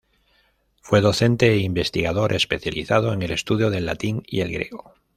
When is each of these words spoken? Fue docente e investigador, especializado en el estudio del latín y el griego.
Fue 0.81 0.99
docente 0.99 1.51
e 1.51 1.57
investigador, 1.57 2.33
especializado 2.33 3.13
en 3.13 3.21
el 3.21 3.29
estudio 3.29 3.69
del 3.69 3.85
latín 3.85 4.23
y 4.25 4.39
el 4.41 4.51
griego. 4.51 4.95